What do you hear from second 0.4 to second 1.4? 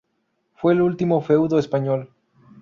Fue el último